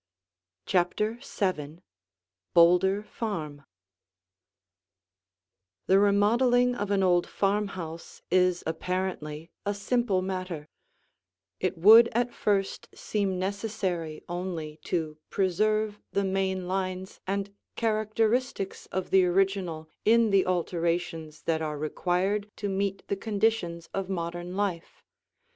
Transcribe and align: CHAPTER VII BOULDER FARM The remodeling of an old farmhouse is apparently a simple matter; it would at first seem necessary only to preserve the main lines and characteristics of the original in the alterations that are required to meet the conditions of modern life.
CHAPTER 0.65 1.19
VII 1.23 1.77
BOULDER 2.55 3.03
FARM 3.03 3.65
The 5.85 5.99
remodeling 5.99 6.73
of 6.73 6.89
an 6.89 7.03
old 7.03 7.27
farmhouse 7.29 8.23
is 8.31 8.63
apparently 8.65 9.51
a 9.63 9.75
simple 9.75 10.23
matter; 10.23 10.67
it 11.59 11.77
would 11.77 12.07
at 12.13 12.33
first 12.33 12.87
seem 12.95 13.37
necessary 13.37 14.23
only 14.27 14.79
to 14.85 15.19
preserve 15.29 15.99
the 16.11 16.23
main 16.25 16.67
lines 16.67 17.19
and 17.27 17.53
characteristics 17.75 18.87
of 18.87 19.11
the 19.11 19.23
original 19.25 19.87
in 20.03 20.31
the 20.31 20.47
alterations 20.47 21.43
that 21.43 21.61
are 21.61 21.77
required 21.77 22.49
to 22.55 22.67
meet 22.67 23.07
the 23.07 23.15
conditions 23.15 23.87
of 23.93 24.09
modern 24.09 24.57
life. 24.57 25.03